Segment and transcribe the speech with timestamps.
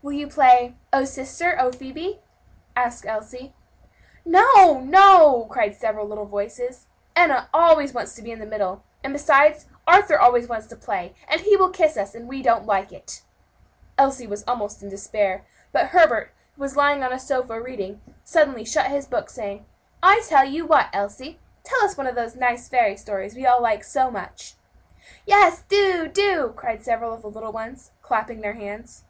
[0.00, 2.20] "Will you play 'O sister, O Phebe?'"
[2.74, 3.54] asked Elsie.
[4.24, 9.12] "No, no!" cried several little voices, "Enna always wants to be in the middle; and
[9.12, 12.92] besides, Arthur always wants to play, and he will kiss us; and we don't like
[12.94, 13.20] it."
[13.98, 18.64] Elsie was almost in despair; but Herbert, who was lying on a sofa, reading, suddenly
[18.64, 19.66] shut his book, saying,
[20.02, 21.40] "I tell you what, Elsie!
[21.62, 24.54] tell us one of those nice fairy stories we all like so much!"
[25.26, 29.04] "Yes, do, do!" cried several of the little ones, clapping their hands.